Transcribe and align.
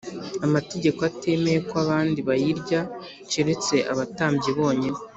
amategeko 0.45 0.99
atemeye 1.09 1.59
ko 1.69 1.73
abandi 1.83 2.19
bayirya, 2.27 2.81
keretse 3.31 3.75
abatambyi 3.91 4.49
bonyine?” 4.59 4.99